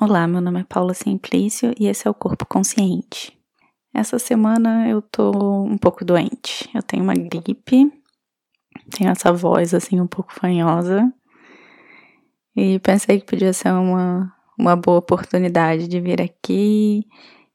[0.00, 3.38] Olá, meu nome é Paula Simplício e esse é o Corpo Consciente.
[3.94, 5.30] Essa semana eu tô
[5.62, 6.68] um pouco doente.
[6.74, 7.92] Eu tenho uma gripe,
[8.90, 11.12] tenho essa voz assim um pouco fanhosa
[12.56, 17.06] e pensei que podia ser uma, uma boa oportunidade de vir aqui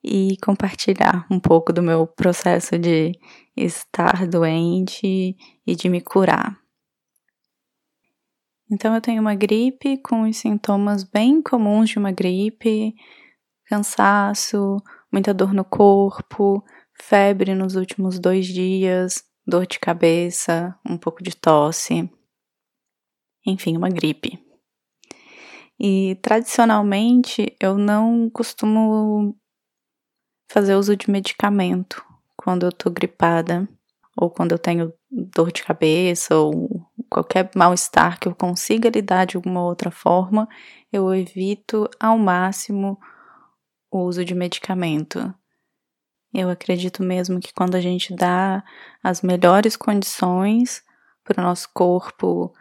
[0.01, 3.19] e compartilhar um pouco do meu processo de
[3.57, 5.35] estar doente
[5.65, 6.58] e de me curar.
[8.71, 12.93] Então eu tenho uma gripe com os sintomas bem comuns de uma gripe,
[13.65, 14.77] cansaço,
[15.11, 16.63] muita dor no corpo,
[16.93, 22.09] febre nos últimos dois dias, dor de cabeça, um pouco de tosse,
[23.45, 24.39] enfim, uma gripe.
[25.79, 29.35] E tradicionalmente eu não costumo
[30.51, 32.03] fazer uso de medicamento
[32.35, 33.67] quando eu tô gripada
[34.15, 39.35] ou quando eu tenho dor de cabeça ou qualquer mal-estar que eu consiga lidar de
[39.35, 40.47] alguma outra forma,
[40.91, 42.99] eu evito ao máximo
[43.91, 45.33] o uso de medicamento.
[46.33, 48.63] Eu acredito mesmo que quando a gente dá
[49.03, 50.83] as melhores condições
[51.23, 52.53] para o nosso corpo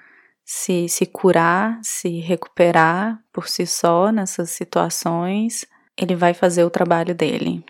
[0.44, 7.14] se, se curar, se recuperar por si só nessas situações, ele vai fazer o trabalho
[7.14, 7.64] dele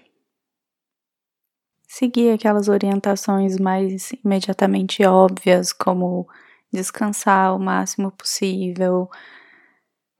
[1.88, 6.28] seguir aquelas orientações mais imediatamente óbvias, como
[6.72, 9.08] descansar o máximo possível,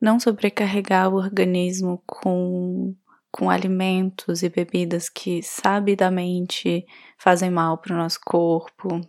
[0.00, 2.94] não sobrecarregar o organismo com,
[3.30, 6.86] com alimentos e bebidas que sabidamente
[7.19, 9.00] fazem mal para o nosso corpo.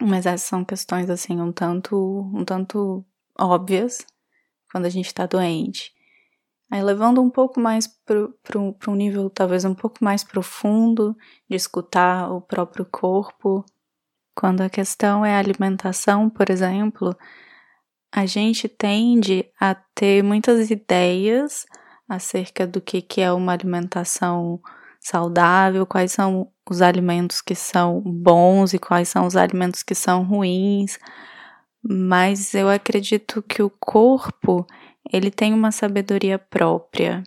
[0.00, 3.04] Mas essas são questões assim um tanto um tanto
[3.38, 4.06] óbvias
[4.70, 5.92] quando a gente está doente.
[6.70, 11.16] Aí levando um pouco mais para um nível talvez um pouco mais profundo
[11.48, 13.64] de escutar o próprio corpo.
[14.38, 17.12] Quando a questão é alimentação, por exemplo,
[18.14, 21.66] a gente tende a ter muitas ideias
[22.08, 24.60] acerca do que é uma alimentação
[25.00, 30.22] saudável, quais são os alimentos que são bons e quais são os alimentos que são
[30.22, 31.00] ruins.
[31.82, 34.64] Mas eu acredito que o corpo
[35.12, 37.24] ele tem uma sabedoria própria.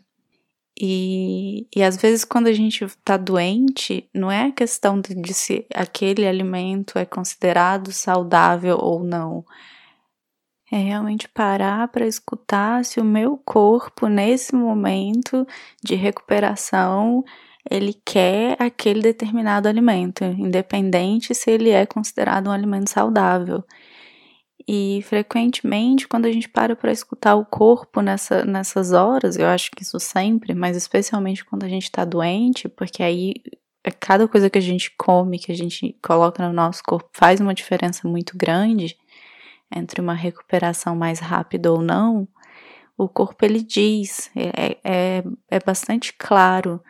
[0.83, 5.31] E, e às vezes, quando a gente está doente, não é a questão de, de
[5.31, 9.45] se aquele alimento é considerado saudável ou não.
[10.71, 15.45] É realmente parar para escutar se o meu corpo, nesse momento
[15.83, 17.23] de recuperação,
[17.69, 23.63] ele quer aquele determinado alimento, independente se ele é considerado um alimento saudável.
[24.67, 29.71] E frequentemente, quando a gente para para escutar o corpo nessa, nessas horas, eu acho
[29.71, 33.33] que isso sempre, mas especialmente quando a gente está doente, porque aí
[33.83, 37.39] é cada coisa que a gente come, que a gente coloca no nosso corpo, faz
[37.39, 38.97] uma diferença muito grande
[39.75, 42.27] entre uma recuperação mais rápida ou não.
[42.97, 46.81] O corpo ele diz, é, é, é bastante claro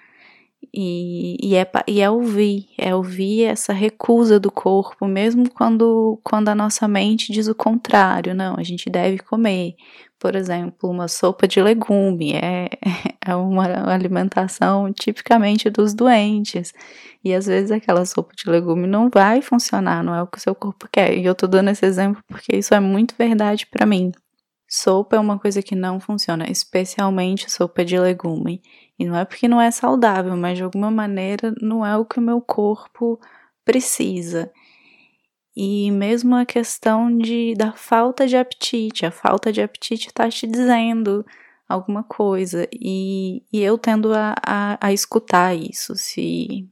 [0.74, 6.48] e, e, é, e é ouvir, é ouvir essa recusa do corpo, mesmo quando, quando
[6.48, 9.76] a nossa mente diz o contrário, não, a gente deve comer.
[10.18, 12.70] Por exemplo, uma sopa de legume é,
[13.26, 16.74] é uma alimentação tipicamente dos doentes.
[17.24, 20.42] E às vezes aquela sopa de legume não vai funcionar, não é o que o
[20.42, 21.18] seu corpo quer.
[21.18, 24.12] E eu tô dando esse exemplo porque isso é muito verdade para mim.
[24.70, 28.62] Sopa é uma coisa que não funciona, especialmente sopa de legume.
[29.01, 32.19] E não é porque não é saudável, mas de alguma maneira não é o que
[32.19, 33.19] o meu corpo
[33.66, 34.51] precisa.
[35.56, 40.45] E mesmo a questão de, da falta de apetite, a falta de apetite está te
[40.45, 41.25] dizendo
[41.67, 42.67] alguma coisa.
[42.72, 45.95] E, e eu tendo a, a, a escutar isso.
[45.95, 46.69] Se,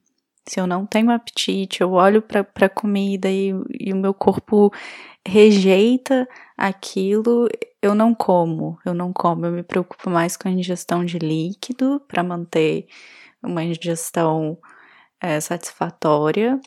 [0.48, 4.72] se eu não tenho apetite, eu olho para a comida e, e o meu corpo
[5.28, 7.50] rejeita aquilo,
[7.82, 12.02] eu não como, eu não como, eu me preocupo mais com a ingestão de líquido
[12.08, 12.88] para manter
[13.42, 14.58] uma ingestão
[15.22, 16.60] é, satisfatória,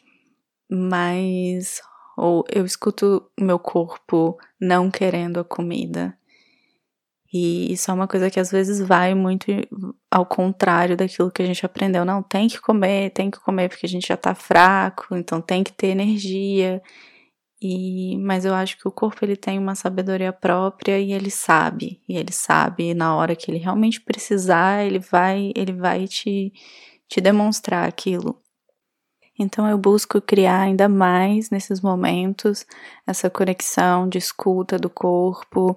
[0.70, 1.80] mas
[2.16, 6.16] ou eu escuto meu corpo não querendo a comida.
[7.32, 9.46] E isso é uma coisa que às vezes vai muito
[10.10, 12.04] ao contrário daquilo que a gente aprendeu.
[12.04, 15.64] Não, tem que comer, tem que comer porque a gente já tá fraco, então tem
[15.64, 16.82] que ter energia.
[17.64, 22.02] E, mas eu acho que o corpo ele tem uma sabedoria própria e ele sabe,
[22.08, 26.52] e ele sabe na hora que ele realmente precisar, ele vai, ele vai te,
[27.08, 28.36] te demonstrar aquilo.
[29.38, 32.66] Então eu busco criar ainda mais nesses momentos
[33.06, 35.76] essa conexão de escuta do corpo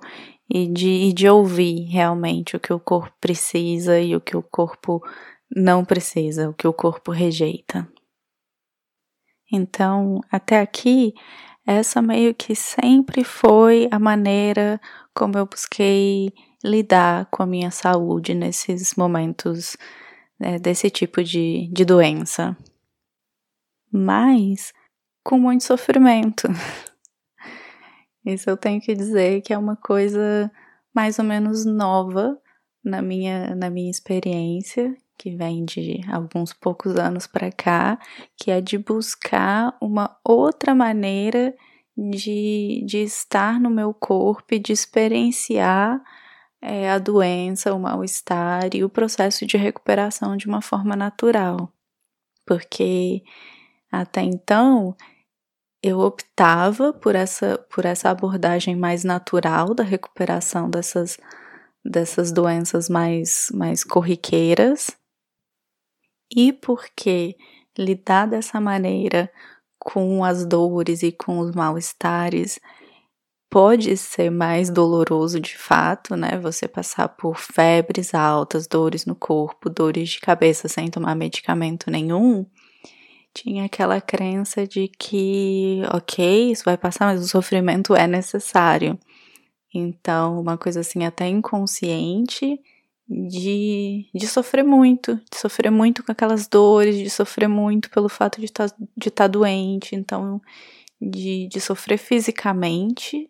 [0.49, 4.41] e de, e de ouvir realmente o que o corpo precisa e o que o
[4.41, 5.03] corpo
[5.55, 7.88] não precisa, o que o corpo rejeita.
[9.51, 11.13] Então, até aqui
[11.65, 14.79] essa meio que sempre foi a maneira
[15.13, 16.31] como eu busquei
[16.63, 19.77] lidar com a minha saúde nesses momentos
[20.39, 22.56] né, desse tipo de, de doença.
[23.91, 24.73] Mas
[25.23, 26.47] com muito sofrimento.
[28.25, 30.51] Isso eu tenho que dizer que é uma coisa
[30.94, 32.39] mais ou menos nova
[32.83, 38.00] na minha, na minha experiência, que vem de alguns poucos anos para cá,
[38.38, 41.56] que é de buscar uma outra maneira
[41.97, 46.01] de, de estar no meu corpo e de experienciar
[46.62, 51.71] é, a doença, o mal-estar e o processo de recuperação de uma forma natural.
[52.45, 53.23] Porque
[53.91, 54.95] até então
[55.81, 61.17] eu optava por essa, por essa abordagem mais natural da recuperação dessas,
[61.83, 64.97] dessas doenças mais, mais corriqueiras,
[66.33, 67.36] e porque
[67.77, 69.31] lidar dessa maneira
[69.80, 72.60] com as dores e com os mal-estares
[73.50, 76.38] pode ser mais doloroso de fato, né?
[76.39, 82.45] Você passar por febres altas, dores no corpo, dores de cabeça sem tomar medicamento nenhum.
[83.33, 88.98] Tinha aquela crença de que, ok, isso vai passar, mas o sofrimento é necessário.
[89.74, 92.60] Então, uma coisa assim, até inconsciente,
[93.07, 98.41] de, de sofrer muito, de sofrer muito com aquelas dores, de sofrer muito pelo fato
[98.41, 100.41] de tá, estar tá doente, então
[100.99, 103.29] de, de sofrer fisicamente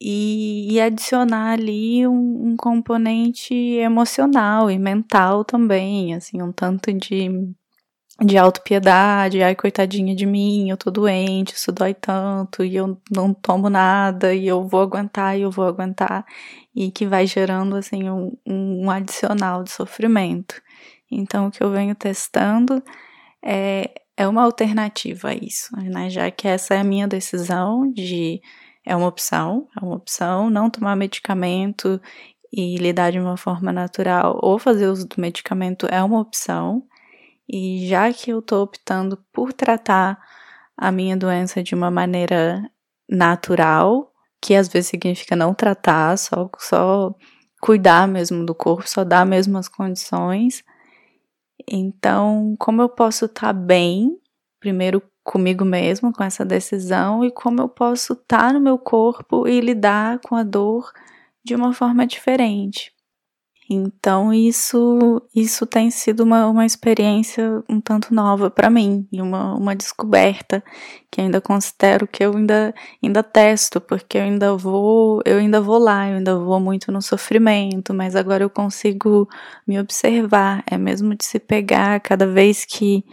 [0.00, 7.28] e, e adicionar ali um, um, componente emocional e mental também, assim, um tanto de
[8.22, 13.32] de autopiedade, ai, coitadinha de mim, eu tô doente, isso dói tanto, e eu não
[13.32, 16.26] tomo nada, e eu vou aguentar, e eu vou aguentar,
[16.74, 20.60] e que vai gerando, assim, um, um adicional de sofrimento.
[21.10, 22.82] Então, o que eu venho testando
[23.42, 28.40] é, é uma alternativa a isso, né, já que essa é a minha decisão de,
[28.84, 32.00] é uma opção, é uma opção, não tomar medicamento
[32.52, 36.82] e lidar de uma forma natural, ou fazer uso do medicamento é uma opção,
[37.52, 40.18] e já que eu tô optando por tratar
[40.76, 42.70] a minha doença de uma maneira
[43.08, 47.12] natural, que às vezes significa não tratar, só, só
[47.60, 50.62] cuidar mesmo do corpo, só dar mesmo as condições.
[51.68, 54.16] Então, como eu posso estar tá bem,
[54.60, 59.48] primeiro comigo mesmo, com essa decisão, e como eu posso estar tá no meu corpo
[59.48, 60.92] e lidar com a dor
[61.44, 62.92] de uma forma diferente.
[63.72, 69.54] Então isso isso tem sido uma, uma experiência um tanto nova para mim e uma,
[69.54, 70.60] uma descoberta
[71.08, 75.78] que ainda considero que eu ainda ainda testo porque eu ainda vou eu ainda vou
[75.78, 79.28] lá eu ainda vou muito no sofrimento mas agora eu consigo
[79.66, 80.64] me observar.
[80.68, 83.04] É mesmo de se pegar cada vez que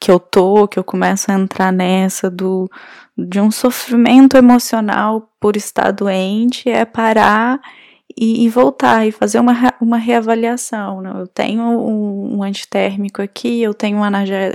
[0.00, 2.68] que eu tô que eu começo a entrar nessa do
[3.16, 7.60] de um sofrimento emocional por estar doente é parar
[8.16, 11.02] e, e, voltar e fazer uma, uma reavaliação.
[11.02, 11.12] Né?
[11.14, 14.02] Eu tenho um, um antitérmico aqui, eu tenho um,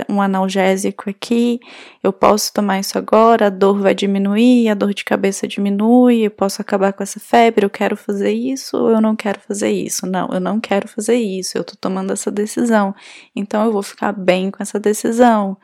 [0.08, 1.60] um analgésico aqui,
[2.02, 6.30] eu posso tomar isso agora, a dor vai diminuir, a dor de cabeça diminui, eu
[6.30, 10.06] posso acabar com essa febre, eu quero fazer isso ou eu não quero fazer isso?
[10.06, 12.94] Não, eu não quero fazer isso, eu tô tomando essa decisão,
[13.34, 15.56] então eu vou ficar bem com essa decisão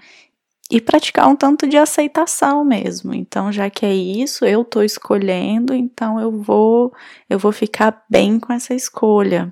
[0.70, 3.12] e praticar um tanto de aceitação mesmo.
[3.12, 6.94] Então, já que é isso, eu tô escolhendo, então eu vou
[7.28, 9.50] eu vou ficar bem com essa escolha.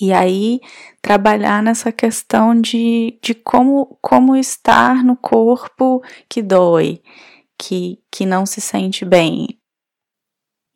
[0.00, 0.60] E aí
[1.00, 7.00] trabalhar nessa questão de, de como, como estar no corpo que dói,
[7.58, 9.48] que, que não se sente bem.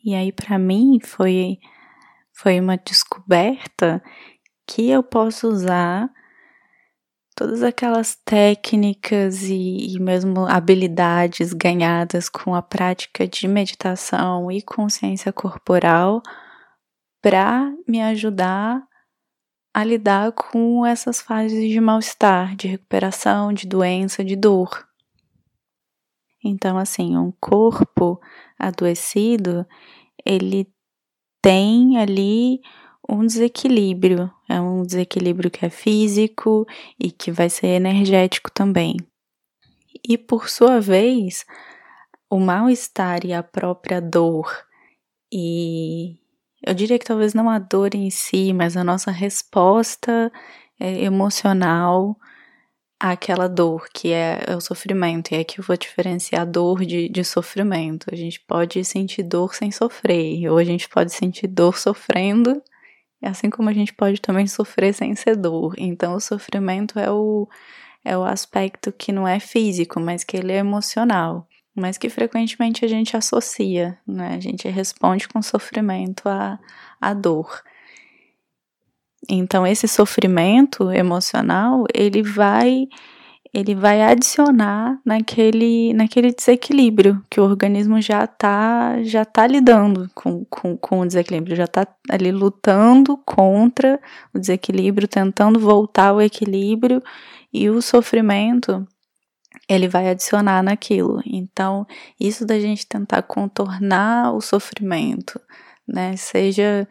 [0.04, 1.58] E aí para mim foi
[2.32, 4.00] foi uma descoberta
[4.64, 6.08] que eu posso usar
[7.38, 15.32] todas aquelas técnicas e, e, mesmo habilidades ganhadas com a prática de meditação e consciência
[15.32, 16.20] corporal
[17.22, 18.82] para me ajudar
[19.72, 24.84] a lidar com essas fases de mal-estar, de recuperação, de doença, de dor.
[26.44, 28.20] Então, assim, um corpo
[28.58, 29.64] adoecido,
[30.26, 30.66] ele
[31.40, 32.60] tem ali
[33.08, 34.30] um desequilíbrio.
[34.48, 36.66] É um desequilíbrio que é físico
[36.98, 38.96] e que vai ser energético também.
[40.06, 41.44] E por sua vez,
[42.30, 44.64] o mal-estar e a própria dor,
[45.32, 46.16] e
[46.64, 50.30] eu diria que talvez não a dor em si, mas a nossa resposta
[50.78, 52.16] é, emocional
[53.00, 55.32] àquela dor, que é, o sofrimento.
[55.32, 58.06] E é que eu vou diferenciar dor de, de sofrimento.
[58.12, 62.62] A gente pode sentir dor sem sofrer, ou a gente pode sentir dor sofrendo
[63.22, 65.74] Assim como a gente pode também sofrer sem ser dor.
[65.76, 67.48] Então, o sofrimento é o,
[68.04, 71.46] é o aspecto que não é físico, mas que ele é emocional.
[71.74, 74.34] mas que frequentemente a gente associa, né?
[74.34, 76.58] A gente responde com sofrimento à,
[77.00, 77.62] à dor.
[79.28, 82.86] Então esse sofrimento emocional, ele vai
[83.52, 90.44] ele vai adicionar naquele, naquele desequilíbrio que o organismo já está já tá lidando com,
[90.44, 94.00] com, com o desequilíbrio, já está ali lutando contra
[94.34, 97.02] o desequilíbrio, tentando voltar ao equilíbrio,
[97.52, 98.86] e o sofrimento
[99.68, 101.22] ele vai adicionar naquilo.
[101.26, 101.86] Então,
[102.18, 105.40] isso da gente tentar contornar o sofrimento,
[105.86, 106.16] né?
[106.16, 106.86] Seja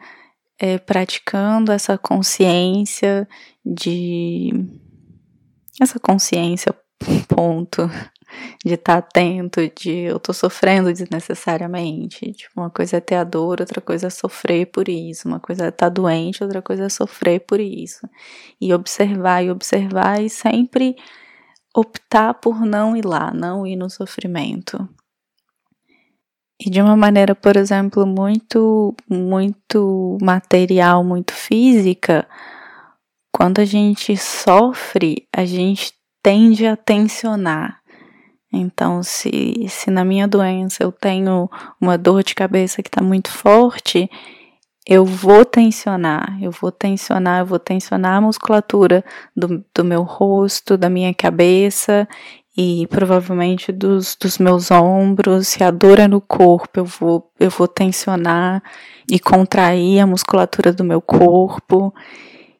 [0.58, 3.28] é, praticando essa consciência
[3.64, 4.52] de
[5.80, 6.74] essa consciência,
[7.28, 7.88] ponto,
[8.64, 12.32] de estar tá atento, de eu tô sofrendo desnecessariamente.
[12.32, 15.28] Tipo, uma coisa é ter a dor, outra coisa é sofrer por isso.
[15.28, 18.08] Uma coisa é estar tá doente, outra coisa é sofrer por isso.
[18.60, 20.96] E observar e observar e sempre
[21.74, 24.88] optar por não ir lá, não ir no sofrimento.
[26.60, 32.26] E de uma maneira, por exemplo, muito, muito material, muito física,
[33.32, 35.92] quando a gente sofre, a gente
[36.22, 37.80] tende a tensionar.
[38.52, 41.48] Então, se, se na minha doença eu tenho
[41.80, 44.10] uma dor de cabeça que está muito forte,
[44.86, 49.04] eu vou tensionar, eu vou tensionar, eu vou tensionar a musculatura
[49.36, 52.08] do, do meu rosto, da minha cabeça
[52.56, 55.48] e provavelmente dos, dos meus ombros.
[55.48, 58.62] Se a dor é no corpo, eu vou, eu vou tensionar
[59.10, 61.94] e contrair a musculatura do meu corpo.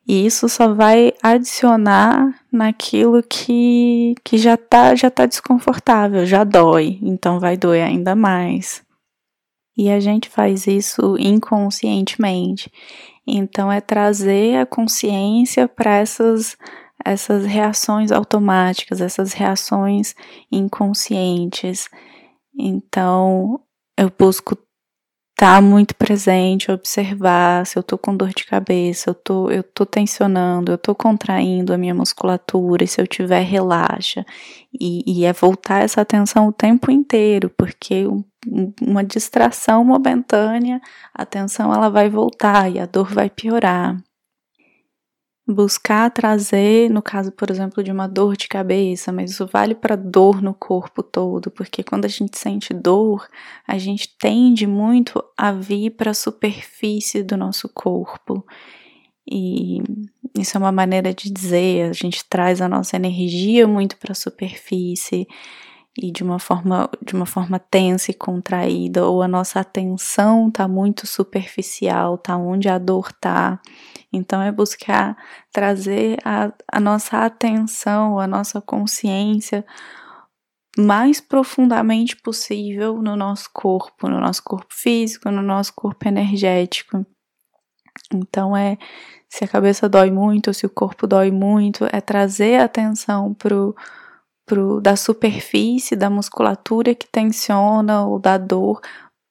[0.09, 6.99] E isso só vai adicionar naquilo que, que já tá, já tá desconfortável, já dói,
[7.03, 8.83] então vai doer ainda mais.
[9.77, 12.73] E a gente faz isso inconscientemente.
[13.27, 16.57] Então é trazer a consciência para essas
[17.05, 20.17] essas reações automáticas, essas reações
[20.51, 21.89] inconscientes.
[22.59, 23.61] Então,
[23.97, 24.59] eu busco
[25.39, 29.87] tá muito presente, observar se eu tô com dor de cabeça, eu tô, eu tô
[29.87, 34.27] tensionando, eu tô contraindo a minha musculatura, e se eu tiver, relaxa.
[34.81, 38.05] E, e é voltar essa atenção o tempo inteiro, porque
[38.83, 40.81] uma distração momentânea,
[41.15, 43.97] a atenção ela vai voltar e a dor vai piorar
[45.49, 49.97] buscar trazer, no caso, por exemplo, de uma dor de cabeça, mas isso vale para
[49.97, 53.27] dor no corpo todo, porque quando a gente sente dor,
[53.67, 58.45] a gente tende muito a vir para a superfície do nosso corpo.
[59.31, 59.83] E
[60.39, 64.15] isso é uma maneira de dizer, a gente traz a nossa energia muito para a
[64.15, 65.27] superfície
[65.97, 70.69] e de uma forma de uma forma tensa e contraída ou a nossa atenção está
[70.69, 73.61] muito superficial, tá onde a dor tá.
[74.13, 75.17] Então é buscar
[75.53, 79.65] trazer a, a nossa atenção, a nossa consciência
[80.79, 87.05] mais profundamente possível no nosso corpo, no nosso corpo físico, no nosso corpo energético.
[88.15, 88.79] Então é
[89.29, 93.75] se a cabeça dói muito, se o corpo dói muito, é trazer a atenção pro
[94.49, 98.81] pro, da superfície da musculatura que tensiona ou da dor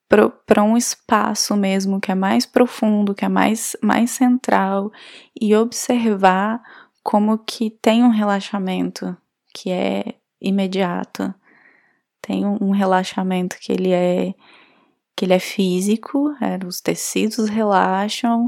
[0.07, 4.91] para um espaço mesmo que é mais profundo, que é mais, mais central
[5.39, 6.61] e observar
[7.03, 9.15] como que tem um relaxamento
[9.53, 11.33] que é imediato.
[12.21, 14.33] Tem um, um relaxamento que ele é
[15.15, 18.47] que ele é físico, é, os tecidos relaxam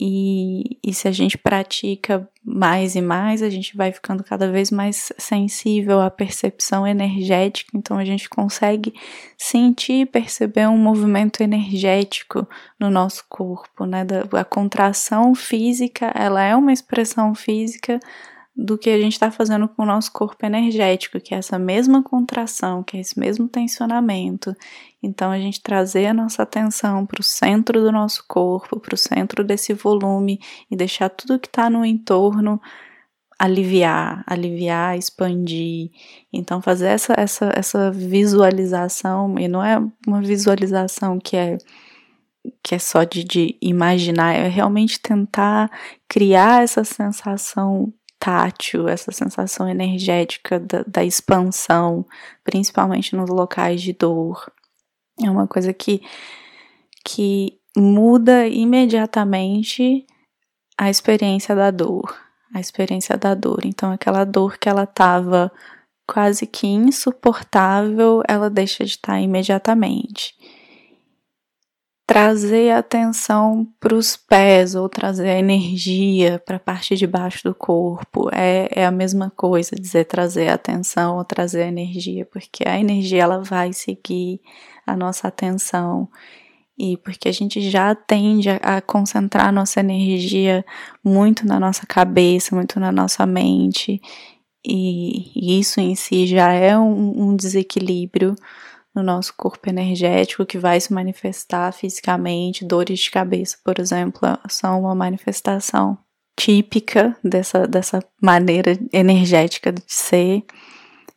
[0.00, 4.70] e, e se a gente pratica mais e mais, a gente vai ficando cada vez
[4.70, 8.94] mais sensível à percepção energética, então a gente consegue
[9.36, 14.06] sentir e perceber um movimento energético no nosso corpo, né?
[14.32, 18.00] A contração física, ela é uma expressão física
[18.62, 22.02] do que a gente está fazendo com o nosso corpo energético, que é essa mesma
[22.02, 24.54] contração, que é esse mesmo tensionamento.
[25.02, 28.98] Então, a gente trazer a nossa atenção para o centro do nosso corpo, para o
[28.98, 30.38] centro desse volume
[30.70, 32.60] e deixar tudo que está no entorno
[33.38, 35.90] aliviar, aliviar, expandir.
[36.30, 41.56] Então, fazer essa, essa, essa visualização, e não é uma visualização que é
[42.62, 45.70] que é só de, de imaginar, é realmente tentar
[46.08, 52.06] criar essa sensação tátil, essa sensação energética da, da expansão,
[52.44, 54.52] principalmente nos locais de dor.
[55.20, 56.02] É uma coisa que,
[57.02, 60.06] que muda imediatamente
[60.76, 62.14] a experiência da dor,
[62.54, 63.64] a experiência da dor.
[63.64, 65.50] Então, aquela dor que ela estava
[66.06, 70.34] quase que insuportável, ela deixa de estar imediatamente.
[72.10, 77.54] Trazer atenção para os pés ou trazer a energia para a parte de baixo do
[77.54, 78.28] corpo.
[78.32, 83.44] É, é a mesma coisa dizer trazer atenção ou trazer energia, porque a energia ela
[83.44, 84.40] vai seguir
[84.84, 86.08] a nossa atenção
[86.76, 90.64] e porque a gente já tende a, concentrar nossa energia
[91.04, 94.02] muito na nossa cabeça, muito na nossa mente,
[94.66, 98.34] e, e isso em si já é um, um desequilíbrio
[98.94, 102.64] no nosso corpo energético que vai se manifestar fisicamente.
[102.64, 105.96] Dores de cabeça, por exemplo, são uma manifestação
[106.38, 110.44] típica dessa, dessa maneira energética de ser.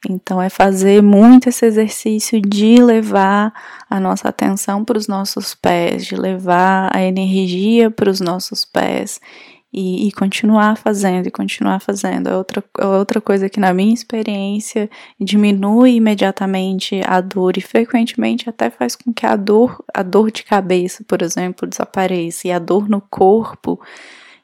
[0.09, 3.53] Então, é fazer muito esse exercício de levar
[3.89, 9.21] a nossa atenção para os nossos pés, de levar a energia para os nossos pés
[9.73, 12.29] e, e, continuar fazendo e continuar fazendo.
[12.29, 14.89] É outra, é outra coisa que, na minha experiência,
[15.19, 20.43] diminui imediatamente a dor e frequentemente até faz com que a dor, a dor de
[20.43, 23.81] cabeça, por exemplo, desapareça e a dor no corpo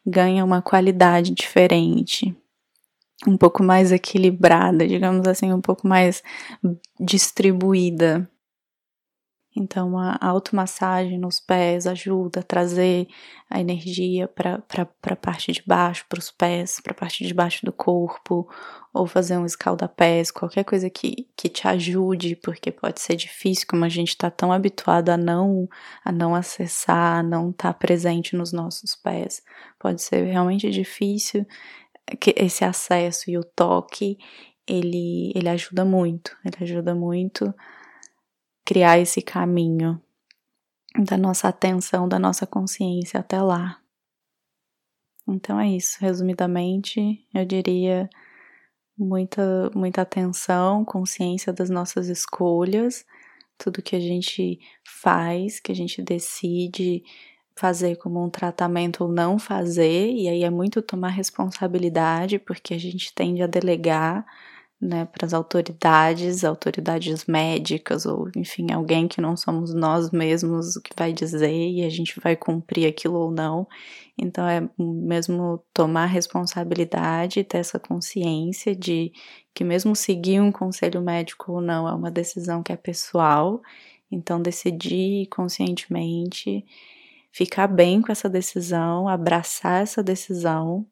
[0.05, 2.35] ganha uma qualidade diferente
[3.27, 6.23] um pouco mais equilibrada, digamos assim, um pouco mais
[6.99, 8.29] distribuída.
[9.55, 13.07] Então, a automassagem nos pés ajuda a trazer
[13.49, 17.65] a energia para a parte de baixo, para os pés, para a parte de baixo
[17.65, 18.47] do corpo,
[18.93, 23.83] ou fazer um escaldapés, qualquer coisa que, que te ajude, porque pode ser difícil, como
[23.85, 25.67] a gente está tão habituado a não,
[26.05, 29.41] a não acessar, a não estar tá presente nos nossos pés.
[29.79, 31.45] Pode ser realmente difícil
[32.19, 34.17] que esse acesso e o toque,
[34.67, 37.51] ele, ele ajuda muito, ele ajuda muito
[38.69, 39.99] criar esse caminho
[41.03, 43.81] da nossa atenção, da nossa consciência até lá.
[45.27, 48.07] Então é isso, resumidamente, eu diria
[48.95, 53.03] muita muita atenção, consciência das nossas escolhas,
[53.57, 57.03] tudo que a gente faz, que a gente decide
[57.55, 62.79] fazer como um tratamento ou não fazer, e aí é muito tomar responsabilidade, porque a
[62.79, 64.23] gente tende a delegar
[64.81, 70.81] né, para as autoridades, autoridades médicas, ou enfim, alguém que não somos nós mesmos o
[70.81, 73.67] que vai dizer e a gente vai cumprir aquilo ou não.
[74.17, 79.11] Então é mesmo tomar responsabilidade, ter essa consciência de
[79.53, 83.61] que mesmo seguir um conselho médico ou não é uma decisão que é pessoal,
[84.09, 86.65] então decidir conscientemente
[87.31, 90.85] ficar bem com essa decisão, abraçar essa decisão,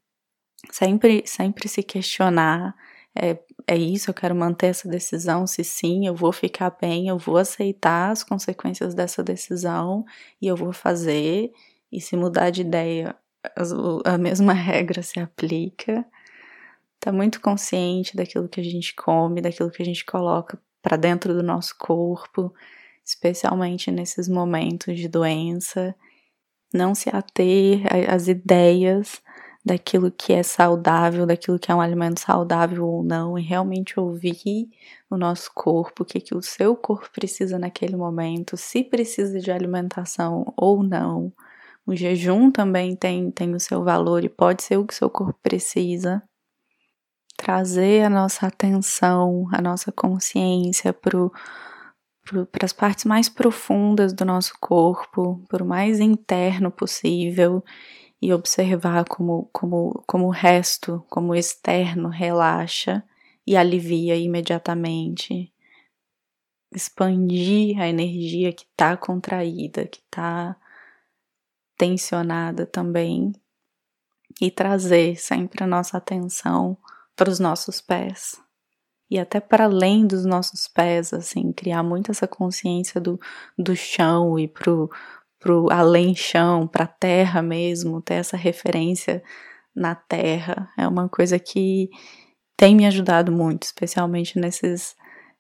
[0.72, 2.76] sempre, sempre se questionar.
[3.20, 5.48] É, é isso, eu quero manter essa decisão.
[5.48, 10.06] Se sim, eu vou ficar bem, eu vou aceitar as consequências dessa decisão
[10.42, 11.52] e eu vou fazer.
[11.92, 13.16] E se mudar de ideia,
[14.06, 16.06] a mesma regra se aplica.
[17.00, 21.34] Tá muito consciente daquilo que a gente come, daquilo que a gente coloca para dentro
[21.34, 22.54] do nosso corpo,
[23.06, 25.96] especialmente nesses momentos de doença
[26.74, 29.22] não se ater às ideias
[29.64, 34.70] daquilo que é saudável, daquilo que é um alimento saudável ou não, e realmente ouvir
[35.10, 39.52] o nosso corpo, o que, que o seu corpo precisa naquele momento, se precisa de
[39.52, 41.34] alimentação ou não.
[41.86, 45.10] O jejum também tem, tem o seu valor e pode ser o que o seu
[45.10, 46.22] corpo precisa.
[47.38, 55.42] Trazer a nossa atenção, a nossa consciência para as partes mais profundas do nosso corpo,
[55.48, 57.64] para o mais interno possível
[58.22, 63.04] e observar como, como, como o resto, como o externo relaxa
[63.46, 65.54] e alivia imediatamente.
[66.74, 70.56] Expandir a energia que está contraída, que está
[71.78, 73.32] tensionada também
[74.42, 76.78] e trazer sempre a nossa atenção
[77.16, 78.42] para os nossos pés
[79.10, 83.20] e até para além dos nossos pés, assim, criar muito essa consciência do,
[83.58, 84.90] do chão e pro,
[85.48, 89.24] pro além chão, para a terra mesmo, ter essa referência
[89.74, 91.90] na terra, é uma coisa que
[92.58, 94.94] tem me ajudado muito, especialmente nesses,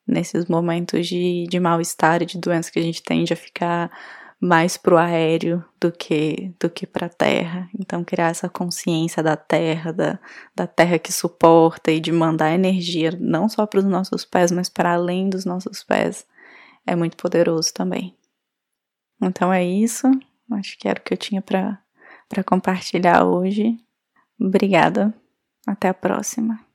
[0.07, 3.91] nesses momentos de, de mal-estar e de doença que a gente tende a ficar
[4.39, 7.67] mais pro aéreo do que do que para a terra.
[7.77, 10.17] Então criar essa consciência da terra, da,
[10.55, 14.69] da terra que suporta e de mandar energia não só para os nossos pés, mas
[14.69, 16.25] para além dos nossos pés
[16.85, 18.16] é muito poderoso também.
[19.21, 20.07] Então é isso.
[20.51, 23.77] Acho que era o que eu tinha para compartilhar hoje.
[24.39, 25.13] Obrigada.
[25.65, 26.66] Até a próxima.